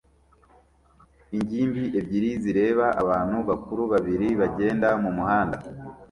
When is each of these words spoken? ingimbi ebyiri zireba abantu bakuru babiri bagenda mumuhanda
ingimbi 1.37 1.83
ebyiri 1.99 2.29
zireba 2.43 2.85
abantu 3.01 3.37
bakuru 3.49 3.81
babiri 3.93 4.27
bagenda 4.39 4.87
mumuhanda 5.01 5.57